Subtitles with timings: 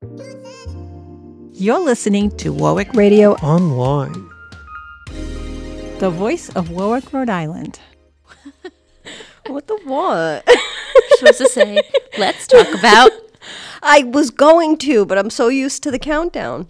[0.00, 4.30] You're listening to Warwick Radio Online.
[5.98, 7.80] the voice of Warwick, Rhode Island.
[9.48, 10.46] What the what?
[11.18, 11.80] supposed to say,
[12.18, 13.10] let's talk about.
[13.82, 16.68] I was going to, but I'm so used to the countdown.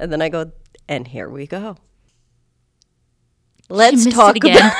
[0.00, 0.50] And then I go,
[0.88, 1.76] and here we go.
[3.68, 4.56] Let's talk again.
[4.56, 4.76] about.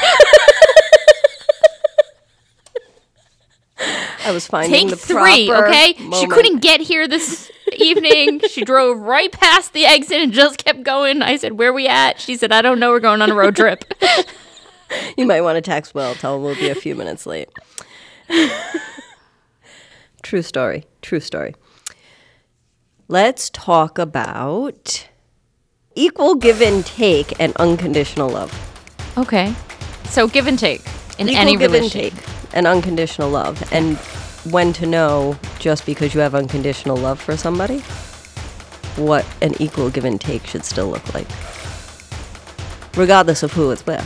[4.24, 5.94] I was finding Take the three, okay?
[6.20, 8.40] She couldn't get here this evening.
[8.48, 11.22] she drove right past the exit and just kept going.
[11.22, 12.20] I said, Where we at?
[12.20, 12.90] She said, I don't know.
[12.90, 13.84] We're going on a road trip.
[15.16, 16.14] You might want to text Will.
[16.14, 17.48] Tell him we'll be a few minutes late.
[20.22, 20.84] true story.
[21.00, 21.54] True story.
[23.08, 25.08] Let's talk about
[25.94, 28.52] equal give and take and unconditional love.
[29.16, 29.54] okay.
[30.10, 30.82] So give and take
[31.18, 32.12] in equal any give relationship.
[32.12, 33.96] and take and unconditional love, and
[34.44, 37.78] when to know just because you have unconditional love for somebody,
[38.96, 41.28] what an equal give and take should still look like,
[42.96, 44.04] regardless of who it's with,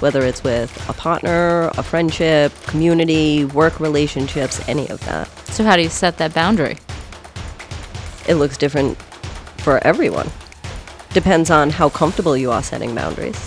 [0.00, 5.28] whether it's with a partner, a friendship, community, work relationships, any of that.
[5.48, 6.78] So how do you set that boundary?
[8.28, 8.96] It looks different
[9.58, 10.30] for everyone.
[11.12, 13.38] Depends on how comfortable you are setting boundaries.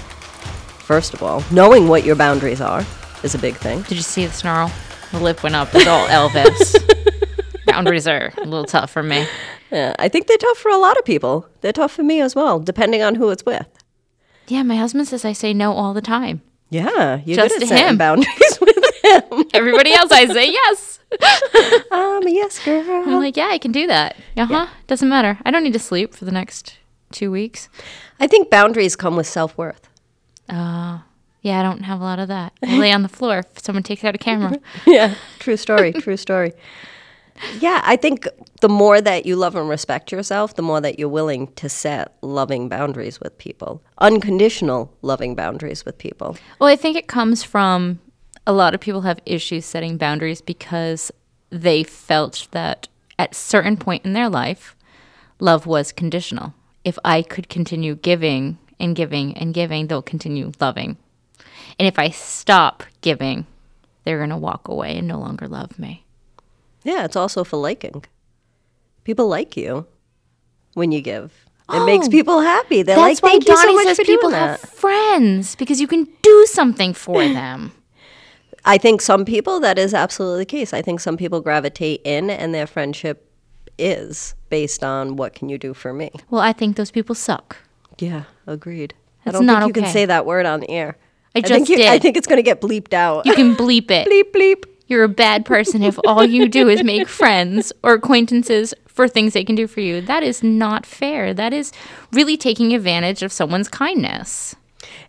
[0.79, 2.85] First of all, knowing what your boundaries are
[3.23, 3.81] is a big thing.
[3.83, 4.71] Did you see the snarl?
[5.15, 5.73] The lip went up.
[5.73, 6.75] All Elvis.
[7.65, 9.25] Boundaries are a little tough for me.
[9.71, 11.47] Yeah, I think they're tough for a lot of people.
[11.61, 13.67] They're tough for me as well, depending on who it's with.
[14.47, 16.41] Yeah, my husband says I say no all the time.
[16.69, 17.97] Yeah, you're Just good to him.
[17.97, 19.45] boundaries with him.
[19.53, 20.99] Everybody else, I say yes.
[21.91, 22.83] I'm a yes girl.
[23.07, 24.15] I'm like, yeah, I can do that.
[24.35, 24.67] Uh huh.
[24.87, 25.39] Doesn't matter.
[25.45, 26.77] I don't need to sleep for the next
[27.11, 27.69] two weeks.
[28.19, 29.87] I think boundaries come with self worth.
[30.49, 30.99] Uh,
[31.45, 32.53] yeah, I don't have a lot of that.
[32.63, 34.59] I lay on the floor if someone takes out a camera.
[34.87, 36.53] Yeah, true story, true story.
[37.59, 38.27] Yeah, I think
[38.61, 42.15] the more that you love and respect yourself, the more that you're willing to set
[42.23, 46.35] loving boundaries with people, unconditional loving boundaries with people.
[46.57, 47.99] Well, I think it comes from
[48.47, 51.11] a lot of people have issues setting boundaries because
[51.51, 52.87] they felt that
[53.19, 54.75] at certain point in their life,
[55.39, 56.55] love was conditional.
[56.83, 60.97] If I could continue giving and giving and giving, they'll continue loving.
[61.79, 63.45] And if I stop giving,
[64.03, 66.05] they're going to walk away and no longer love me.
[66.83, 68.05] Yeah, it's also for liking.
[69.03, 69.87] People like you
[70.73, 71.45] when you give.
[71.67, 72.83] It oh, makes people happy.
[72.83, 74.69] They're like, why thank you so Donnie much says for people doing have that.
[74.69, 77.71] friends because you can do something for them.
[78.65, 80.73] I think some people that is absolutely the case.
[80.73, 83.31] I think some people gravitate in and their friendship
[83.77, 86.11] is based on what can you do for me.
[86.29, 87.57] Well, I think those people suck.
[87.99, 88.93] Yeah, agreed.
[89.21, 89.87] I That's don't not think you okay.
[89.87, 90.97] can say that word on the air.
[91.43, 93.25] I think just you- I think it's going to get bleeped out.
[93.25, 94.07] You can bleep it.
[94.09, 94.65] bleep bleep.
[94.87, 99.33] You're a bad person if all you do is make friends or acquaintances for things
[99.33, 99.99] they can do for you.
[99.99, 101.33] That is not fair.
[101.33, 101.71] That is
[102.11, 104.55] really taking advantage of someone's kindness.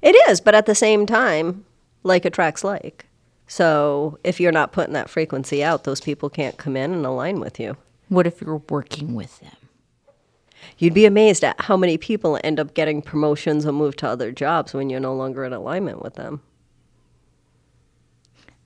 [0.01, 1.67] It is, but at the same time,
[2.05, 3.05] like attracts like.
[3.49, 7.39] So if you're not putting that frequency out, those people can't come in and align
[7.39, 7.77] with you.
[8.09, 9.56] What if you're working with them?
[10.79, 14.31] You'd be amazed at how many people end up getting promotions or move to other
[14.31, 16.43] jobs when you're no longer in alignment with them.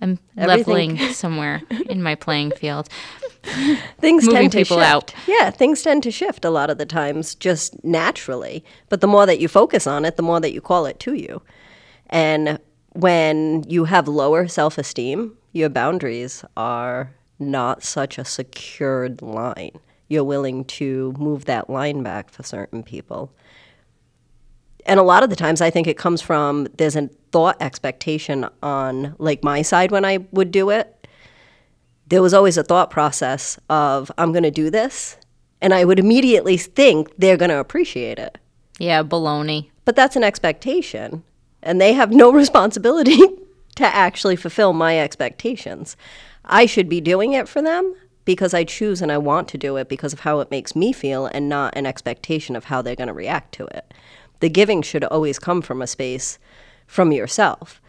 [0.02, 2.88] I'm Everything- leveling somewhere in my playing field.
[4.00, 4.90] Things Moving tend to people shift.
[4.90, 5.14] out.
[5.26, 8.62] Yeah, things tend to shift a lot of the times just naturally.
[8.90, 11.14] But the more that you focus on it, the more that you call it to
[11.14, 11.40] you.
[12.10, 12.58] And
[12.92, 19.78] when you have lower self esteem, your boundaries are not such a secured line.
[20.10, 23.32] You're willing to move that line back for certain people.
[24.84, 28.46] And a lot of the times, I think it comes from there's a thought expectation
[28.62, 31.00] on, like, my side when I would do it
[32.10, 35.16] there was always a thought process of I'm going to do this
[35.60, 38.36] and I would immediately think they're going to appreciate it.
[38.78, 39.70] Yeah, baloney.
[39.84, 41.22] But that's an expectation
[41.62, 43.18] and they have no responsibility
[43.76, 45.96] to actually fulfill my expectations.
[46.44, 47.94] I should be doing it for them
[48.30, 50.92] because I choose and I want to do it because of how it makes me
[50.92, 53.92] feel and not an expectation of how they're going to react to it.
[54.38, 56.38] The giving should always come from a space
[56.86, 57.82] from yourself.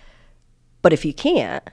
[0.82, 1.64] But if you can't,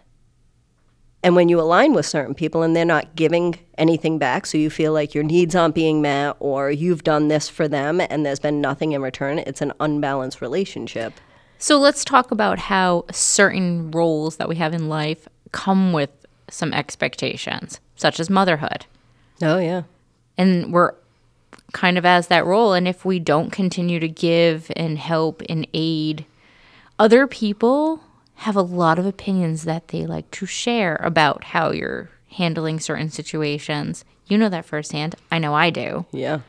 [1.22, 4.68] and when you align with certain people and they're not giving anything back, so you
[4.68, 8.38] feel like your needs aren't being met or you've done this for them and there's
[8.38, 11.14] been nothing in return, it's an unbalanced relationship.
[11.56, 16.17] So let's talk about how certain roles that we have in life come with
[16.50, 18.86] some expectations, such as motherhood.
[19.42, 19.82] Oh, yeah.
[20.36, 20.92] and we're
[21.72, 25.66] kind of as that role and if we don't continue to give and help and
[25.74, 26.24] aid
[26.98, 28.00] other people
[28.36, 33.10] have a lot of opinions that they like to share about how you're handling certain
[33.10, 35.14] situations You know that firsthand.
[35.30, 36.04] I know I do.
[36.12, 36.40] Yeah.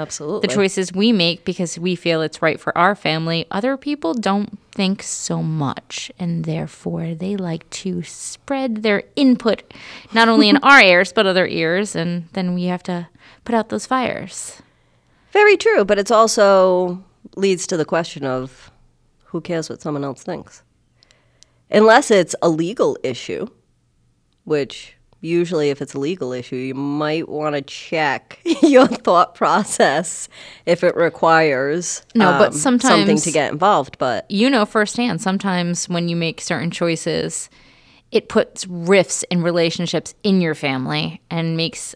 [0.00, 0.46] Absolutely.
[0.46, 4.58] The choices we make because we feel it's right for our family, other people don't
[4.72, 6.10] think so much.
[6.18, 9.62] And therefore, they like to spread their input
[10.14, 11.94] not only in our ears, but other ears.
[11.94, 13.08] And then we have to
[13.44, 14.62] put out those fires.
[15.32, 17.04] Very true, but it's also
[17.36, 18.70] leads to the question of
[19.26, 20.62] who cares what someone else thinks?
[21.70, 23.46] Unless it's a legal issue,
[24.44, 30.28] which usually if it's a legal issue, you might want to check your thought process
[30.66, 33.98] if it requires No, but um, sometimes- something to get involved.
[33.98, 37.50] But You know firsthand, sometimes when you make certain choices,
[38.10, 41.94] it puts rifts in relationships in your family and makes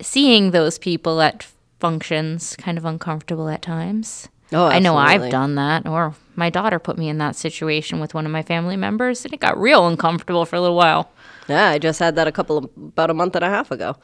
[0.00, 1.46] seeing those people at
[1.80, 4.28] functions kind of uncomfortable at times.
[4.52, 4.96] Oh, I know.
[4.96, 8.42] I've done that, or my daughter put me in that situation with one of my
[8.42, 11.10] family members, and it got real uncomfortable for a little while.
[11.48, 13.96] Yeah, I just had that a couple of about a month and a half ago.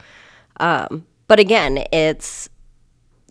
[0.60, 2.48] Um, but again, it's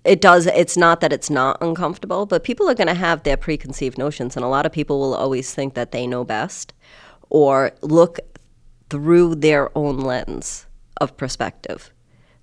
[0.03, 3.37] it does it's not that it's not uncomfortable, but people are going to have their
[3.37, 6.73] preconceived notions and a lot of people will always think that they know best
[7.29, 8.19] or look
[8.89, 10.67] through their own lens
[10.99, 11.91] of perspective.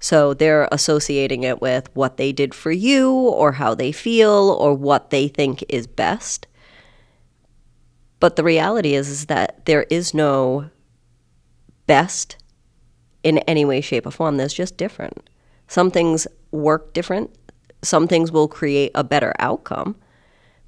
[0.00, 4.74] So they're associating it with what they did for you or how they feel or
[4.74, 6.46] what they think is best.
[8.18, 10.70] But the reality is is that there is no
[11.90, 12.36] best
[13.24, 14.36] in any way, shape, or form.
[14.36, 15.28] There's just different.
[15.66, 17.36] Some things work different,
[17.82, 19.96] some things will create a better outcome.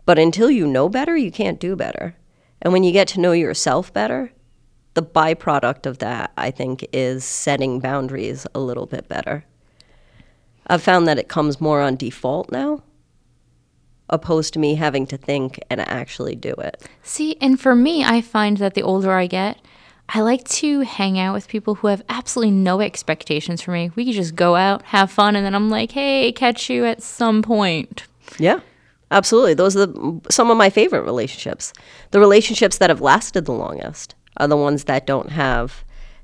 [0.05, 2.17] But until you know better, you can't do better.
[2.61, 4.33] And when you get to know yourself better,
[4.95, 9.45] the byproduct of that, I think, is setting boundaries a little bit better.
[10.67, 12.83] I've found that it comes more on default now,
[14.09, 16.83] opposed to me having to think and actually do it.
[17.05, 19.61] See, and for me, I find that the older I get,
[20.15, 23.91] I like to hang out with people who have absolutely no expectations for me.
[23.95, 27.03] We could just go out, have fun, and then I'm like, hey, catch you at
[27.03, 28.07] some point.
[28.39, 28.61] Yeah,
[29.11, 29.55] absolutely.
[29.55, 31.73] Those are the, some of my favorite relationships.
[32.11, 35.83] The relationships that have lasted the longest are the ones that don't have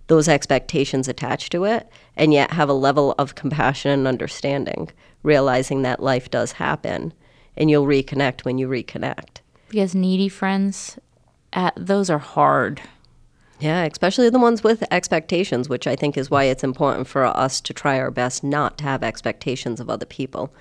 [0.09, 4.91] those expectations attached to it and yet have a level of compassion and understanding,
[5.23, 7.15] realizing that life does happen
[7.57, 9.41] and you'll reconnect when you reconnect.
[9.71, 10.99] Because needy friends,
[11.55, 12.83] uh, those are hard.
[13.61, 17.61] Yeah, especially the ones with expectations, which I think is why it's important for us
[17.63, 20.53] to try our best not to have expectations of other people.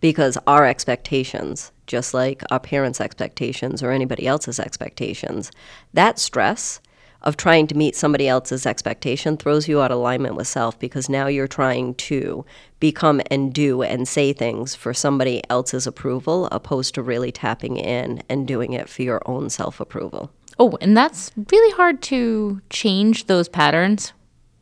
[0.00, 5.50] Because our expectations, just like our parents' expectations or anybody else's expectations,
[5.94, 6.80] that stress
[7.22, 11.08] of trying to meet somebody else's expectation throws you out of alignment with self because
[11.08, 12.44] now you're trying to
[12.78, 18.22] become and do and say things for somebody else's approval opposed to really tapping in
[18.28, 20.30] and doing it for your own self approval.
[20.58, 24.12] Oh, and that's really hard to change those patterns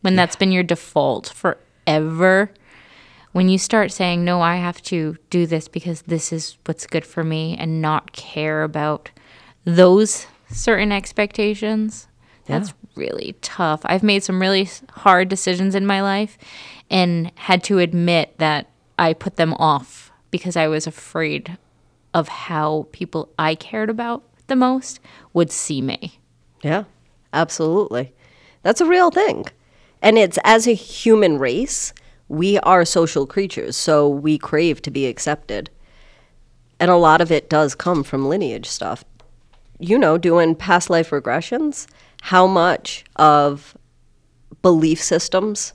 [0.03, 2.51] when that's been your default forever.
[3.33, 7.05] When you start saying, no, I have to do this because this is what's good
[7.05, 9.11] for me and not care about
[9.65, 12.09] those certain expectations,
[12.47, 13.81] that's really tough.
[13.85, 16.39] I've made some really hard decisions in my life
[16.91, 21.59] and had to admit that I put them off because I was afraid
[22.15, 25.01] of how people I cared about the most
[25.33, 26.19] would see me.
[26.63, 26.85] Yeah,
[27.33, 28.15] absolutely.
[28.63, 29.47] That's a real thing.
[30.03, 31.93] And it's as a human race,
[32.29, 35.71] we are social creatures, so we crave to be accepted.
[36.79, 39.05] And a lot of it does come from lineage stuff.
[39.79, 41.87] You know, doing past life regressions,
[42.23, 43.77] how much of
[44.63, 45.73] belief systems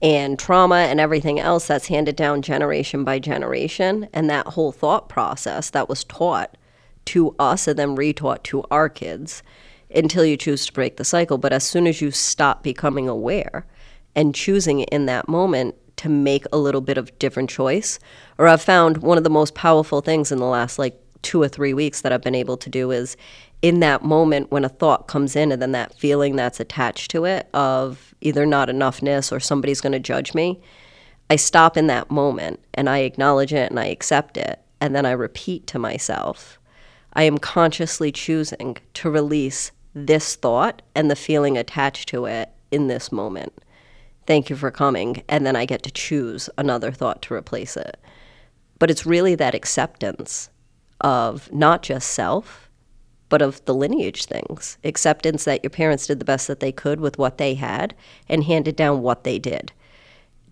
[0.00, 5.08] and trauma and everything else that's handed down generation by generation, and that whole thought
[5.08, 6.56] process that was taught
[7.06, 9.42] to us and then retaught to our kids
[9.94, 11.38] until you choose to break the cycle.
[11.38, 13.66] But as soon as you stop becoming aware
[14.14, 17.98] and choosing in that moment to make a little bit of different choice,
[18.38, 21.48] or I've found one of the most powerful things in the last like two or
[21.48, 23.16] three weeks that I've been able to do is
[23.62, 27.24] in that moment when a thought comes in and then that feeling that's attached to
[27.24, 30.60] it of either not enoughness or somebody's going to judge me,
[31.30, 34.60] I stop in that moment and I acknowledge it and I accept it.
[34.80, 36.58] And then I repeat to myself,
[37.14, 42.88] I am consciously choosing to release this thought and the feeling attached to it in
[42.88, 43.52] this moment.
[44.26, 45.22] Thank you for coming.
[45.28, 47.98] And then I get to choose another thought to replace it.
[48.78, 50.48] But it's really that acceptance
[51.00, 52.70] of not just self,
[53.28, 54.78] but of the lineage things.
[54.84, 57.94] Acceptance that your parents did the best that they could with what they had
[58.28, 59.72] and handed down what they did,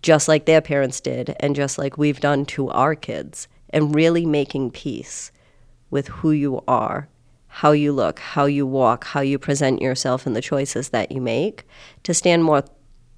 [0.01, 4.25] just like their parents did, and just like we've done to our kids, and really
[4.25, 5.31] making peace
[5.91, 7.07] with who you are,
[7.47, 11.21] how you look, how you walk, how you present yourself, and the choices that you
[11.21, 11.65] make
[12.03, 12.63] to stand more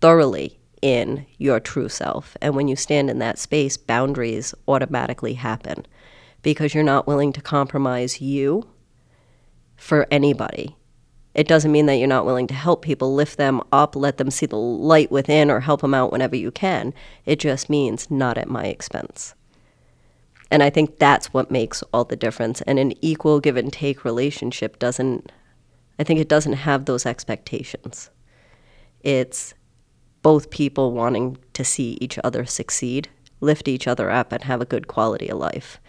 [0.01, 2.35] thoroughly in your true self.
[2.41, 5.85] And when you stand in that space, boundaries automatically happen
[6.41, 8.67] because you're not willing to compromise you
[9.77, 10.75] for anybody.
[11.33, 14.29] It doesn't mean that you're not willing to help people, lift them up, let them
[14.29, 16.93] see the light within, or help them out whenever you can.
[17.25, 19.33] It just means not at my expense.
[20.53, 22.61] And I think that's what makes all the difference.
[22.61, 25.31] And an equal give and take relationship doesn't,
[25.97, 28.11] I think it doesn't have those expectations.
[29.01, 29.55] It's
[30.21, 33.09] both people wanting to see each other succeed,
[33.41, 35.79] lift each other up, and have a good quality of life,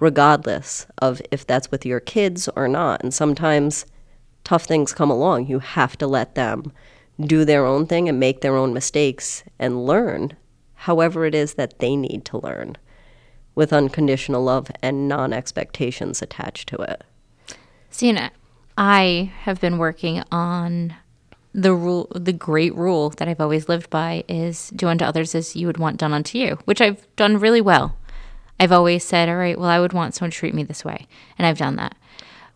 [0.00, 3.02] regardless of if that's with your kids or not.
[3.02, 3.86] And sometimes
[4.44, 5.46] tough things come along.
[5.46, 6.74] You have to let them
[7.18, 10.36] do their own thing and make their own mistakes and learn
[10.74, 12.76] however it is that they need to learn
[13.54, 17.04] with unconditional love and non expectations attached to it.
[17.90, 18.30] Sina,
[18.78, 20.94] I have been working on
[21.52, 25.56] the rule the great rule that I've always lived by is do unto others as
[25.56, 27.96] you would want done unto you, which I've done really well.
[28.58, 31.06] I've always said, all right, well, I would want someone to treat me this way,
[31.38, 31.96] and I've done that.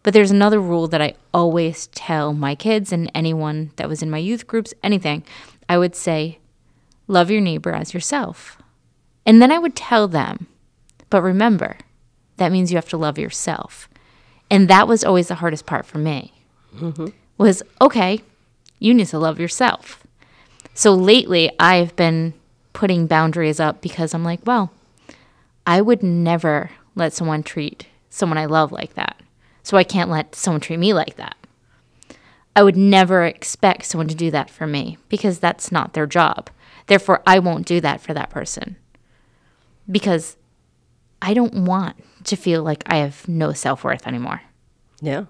[0.02, 4.10] But there's another rule that I always tell my kids and anyone that was in
[4.10, 5.24] my youth groups, anything.
[5.66, 6.40] I would say,
[7.08, 8.58] love your neighbor as yourself.
[9.24, 10.46] And then I would tell them,
[11.10, 11.76] but remember,
[12.36, 13.88] that means you have to love yourself.
[14.50, 16.32] And that was always the hardest part for me.
[16.76, 17.08] Mm-hmm.
[17.38, 18.20] Was okay,
[18.78, 20.06] you need to love yourself.
[20.74, 22.34] So lately, I've been
[22.72, 24.72] putting boundaries up because I'm like, well,
[25.66, 29.20] I would never let someone treat someone I love like that.
[29.62, 31.36] So I can't let someone treat me like that.
[32.54, 36.50] I would never expect someone to do that for me because that's not their job.
[36.86, 38.76] Therefore, I won't do that for that person
[39.90, 40.36] because
[41.24, 44.42] I don't want to feel like I have no self worth anymore.
[45.00, 45.24] Yeah.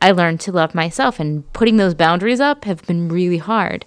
[0.00, 3.84] I learned to love myself, and putting those boundaries up have been really hard.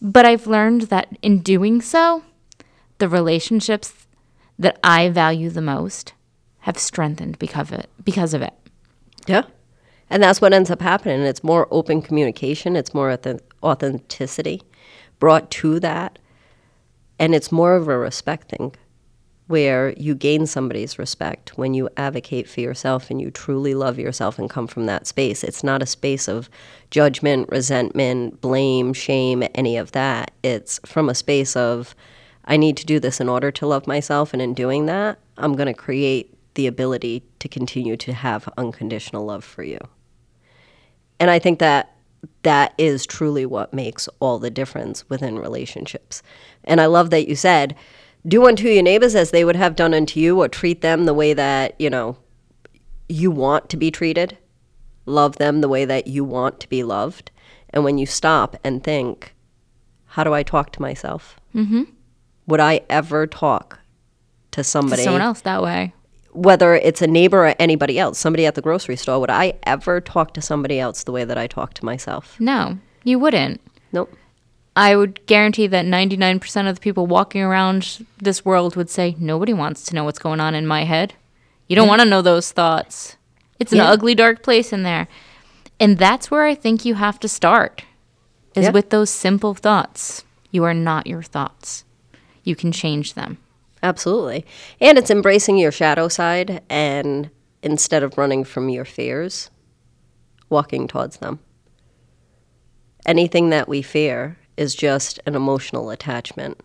[0.00, 2.22] But I've learned that in doing so,
[2.96, 4.06] the relationships
[4.58, 6.14] that I value the most
[6.60, 7.90] have strengthened because of it.
[8.02, 8.54] Because of it.
[9.26, 9.42] Yeah.
[10.08, 11.20] And that's what ends up happening.
[11.20, 13.18] It's more open communication, it's more
[13.62, 14.62] authenticity
[15.18, 16.18] brought to that.
[17.18, 18.74] And it's more of a respect thing
[19.48, 24.38] where you gain somebody's respect when you advocate for yourself and you truly love yourself
[24.38, 25.42] and come from that space.
[25.42, 26.50] It's not a space of
[26.90, 30.30] judgment, resentment, blame, shame, any of that.
[30.42, 31.94] It's from a space of,
[32.44, 34.34] I need to do this in order to love myself.
[34.34, 39.24] And in doing that, I'm going to create the ability to continue to have unconditional
[39.24, 39.78] love for you.
[41.18, 41.94] And I think that
[42.42, 46.22] that is truly what makes all the difference within relationships.
[46.64, 47.76] And I love that you said,
[48.26, 51.14] do unto your neighbors as they would have done unto you, or treat them the
[51.14, 52.16] way that, you know,
[53.08, 54.38] you want to be treated.
[55.06, 57.30] Love them the way that you want to be loved.
[57.70, 59.34] And when you stop and think,
[60.06, 61.40] how do I talk to myself?
[61.54, 61.84] Mm-hmm.
[62.46, 63.78] Would I ever talk
[64.50, 65.02] to somebody?
[65.02, 65.94] To someone else that way
[66.32, 70.00] whether it's a neighbor or anybody else, somebody at the grocery store, would I ever
[70.00, 72.38] talk to somebody else the way that I talk to myself?
[72.38, 73.60] No, you wouldn't.
[73.92, 74.14] Nope.
[74.78, 79.52] I would guarantee that 99% of the people walking around this world would say, Nobody
[79.52, 81.14] wants to know what's going on in my head.
[81.66, 81.88] You don't yeah.
[81.88, 83.16] want to know those thoughts.
[83.58, 83.90] It's an yeah.
[83.90, 85.08] ugly, dark place in there.
[85.80, 87.82] And that's where I think you have to start,
[88.54, 88.70] is yeah.
[88.70, 90.22] with those simple thoughts.
[90.52, 91.84] You are not your thoughts,
[92.44, 93.38] you can change them.
[93.82, 94.46] Absolutely.
[94.80, 97.30] And it's embracing your shadow side and
[97.64, 99.50] instead of running from your fears,
[100.48, 101.40] walking towards them.
[103.06, 106.60] Anything that we fear is just an emotional attachment.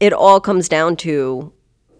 [0.00, 1.52] It all comes down to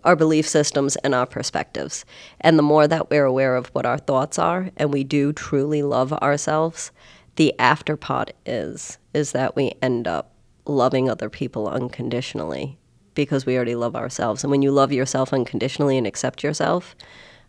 [0.04, 2.04] our belief systems and our perspectives.
[2.40, 5.82] And the more that we're aware of what our thoughts are and we do truly
[5.82, 6.92] love ourselves,
[7.36, 10.34] the after part is is that we end up
[10.66, 12.78] loving other people unconditionally
[13.14, 14.44] because we already love ourselves.
[14.44, 16.94] And when you love yourself unconditionally and accept yourself,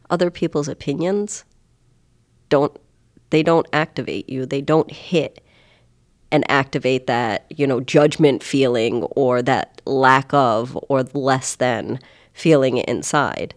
[0.10, 1.44] other people's opinions
[2.50, 2.76] don't
[3.32, 4.46] they don't activate you.
[4.46, 5.44] They don't hit
[6.32, 12.00] and activate that, you know, judgment feeling or that lack of or less than
[12.34, 13.54] feeling inside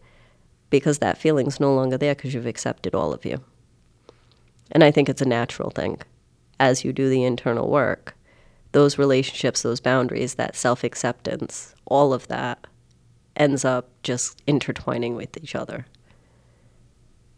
[0.70, 3.40] because that feeling's no longer there because you've accepted all of you.
[4.70, 5.98] And I think it's a natural thing
[6.60, 8.14] as you do the internal work
[8.72, 12.66] those relationships, those boundaries, that self acceptance, all of that
[13.36, 15.86] ends up just intertwining with each other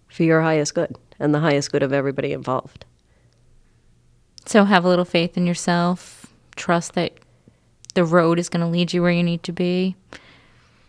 [0.08, 2.84] for your highest good and the highest good of everybody involved.
[4.50, 6.26] So have a little faith in yourself,
[6.56, 7.12] trust that
[7.94, 9.94] the road is going to lead you where you need to be.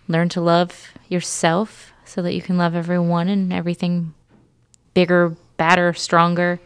[0.07, 4.15] Learn to love yourself so that you can love everyone and everything
[4.95, 6.59] bigger, badder, stronger.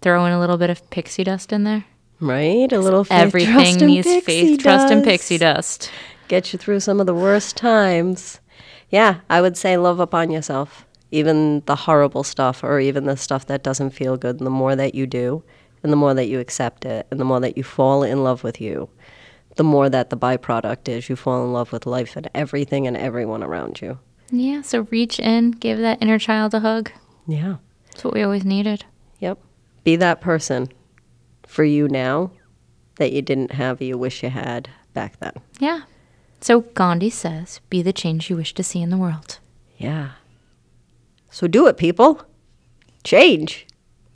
[0.00, 1.84] Throw in a little bit of pixie dust in there.
[2.20, 2.72] Right?
[2.72, 5.90] A little faith, Everything needs faith, trust, and pixie dust.
[6.28, 8.38] Get you through some of the worst times.
[8.88, 10.86] Yeah, I would say love upon yourself.
[11.10, 14.36] Even the horrible stuff or even the stuff that doesn't feel good.
[14.36, 15.42] And the more that you do,
[15.82, 18.44] and the more that you accept it, and the more that you fall in love
[18.44, 18.88] with you,
[19.56, 22.96] the more that the byproduct is you fall in love with life and everything and
[22.96, 23.98] everyone around you.
[24.30, 26.90] Yeah, so reach in, give that inner child a hug.
[27.26, 27.56] Yeah.
[27.90, 28.84] That's what we always needed.
[29.20, 29.38] Yep.
[29.84, 30.68] Be that person
[31.46, 32.30] for you now
[32.96, 35.32] that you didn't have, you wish you had back then.
[35.58, 35.82] Yeah.
[36.40, 39.38] So Gandhi says, be the change you wish to see in the world.
[39.76, 40.10] Yeah.
[41.30, 42.22] So do it, people.
[43.02, 43.66] Change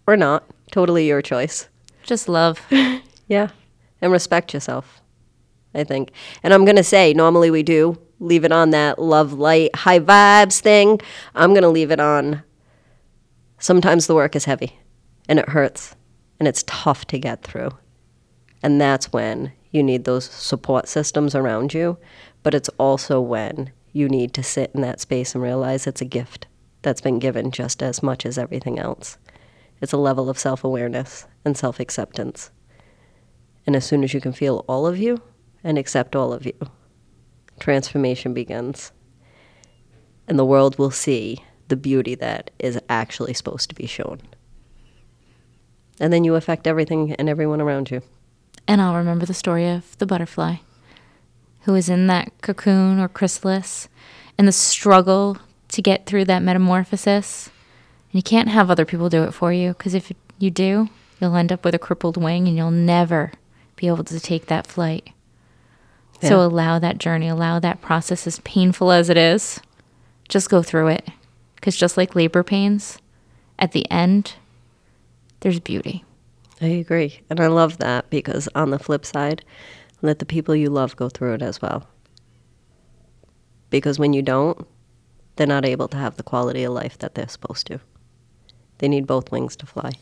[0.07, 0.45] or not.
[0.73, 1.69] Totally your choice.
[2.03, 2.61] Just love.
[3.29, 3.49] Yeah.
[4.03, 5.01] And respect yourself,
[5.75, 6.11] I think.
[6.43, 10.01] And I'm going to say, normally we do leave it on that love, light, high
[10.01, 11.01] vibes thing.
[11.35, 12.43] I'm going to leave it on.
[13.59, 14.79] Sometimes the work is heavy
[15.29, 15.97] and it hurts
[16.39, 17.71] and it's tough to get through.
[18.63, 21.97] And that's when you need those support systems around you.
[22.43, 26.05] But it's also when you need to sit in that space and realize it's a
[26.05, 26.49] gift
[26.83, 29.17] that's been given just as much as everything else.
[29.83, 32.51] It's a level of self awareness and self acceptance.
[33.67, 35.21] And as soon as you can feel all of you
[35.63, 36.55] and accept all of you,
[37.61, 38.93] transformation begins.
[40.27, 44.21] And the world will see the beauty that is actually supposed to be shown.
[46.01, 48.03] And then you affect everything and everyone around you.
[48.69, 50.57] And I'll remember the story of the butterfly
[51.63, 53.89] who was in that cocoon or chrysalis
[54.39, 57.51] and the struggle to get through that metamorphosis.
[58.13, 60.89] And you can't have other people do it for you because if you do,
[61.21, 63.33] you'll end up with a crippled wing and you'll never
[63.77, 65.11] be able to take that flight.
[66.21, 69.61] So allow that journey, allow that process, as painful as it is,
[70.29, 71.09] just go through it.
[71.57, 72.99] Because just like labor pains,
[73.59, 74.35] at the end,
[75.41, 76.05] there's beauty.
[76.61, 77.21] I agree.
[77.29, 79.45] And I love that because on the flip side,
[80.01, 81.89] let the people you love go through it as well.
[83.71, 84.65] Because when you don't,
[85.35, 87.81] they're not able to have the quality of life that they're supposed to.
[88.83, 89.93] They need both wings to fly.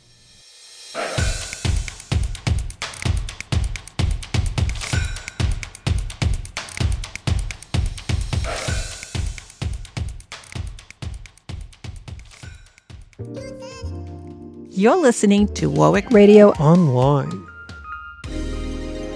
[14.71, 17.47] You're listening to Warwick Radio Online.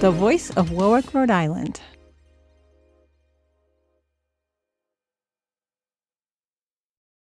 [0.00, 1.80] the voice of Warwick, Rhode Island.